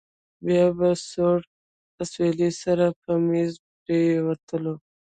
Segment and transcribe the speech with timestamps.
[0.45, 1.37] بيا به له سوړ
[2.01, 3.51] اسويلي سره په مېز
[3.81, 4.73] پرېوتله.